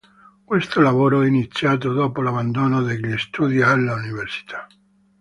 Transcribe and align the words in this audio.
Questo 0.43 0.81
lavoro 0.81 1.21
è 1.21 1.27
iniziato 1.27 1.93
dopo 1.93 2.23
l'abbandono 2.23 2.81
degli 2.81 3.15
studi 3.19 3.61
all'università. 3.61 4.65